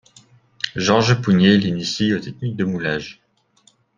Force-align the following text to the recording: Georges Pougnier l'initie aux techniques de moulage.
Georges 0.75 1.21
Pougnier 1.21 1.57
l'initie 1.59 2.11
aux 2.15 2.19
techniques 2.19 2.55
de 2.55 2.63
moulage. 2.65 3.21